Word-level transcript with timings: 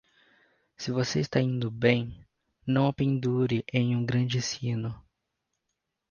Se 0.77 0.89
você 0.91 1.19
está 1.19 1.39
indo 1.39 1.69
bem, 1.69 2.25
não 2.65 2.87
o 2.87 2.91
pendure 2.91 3.63
em 3.71 3.95
um 3.95 4.03
grande 4.03 4.41
sino. 4.41 4.99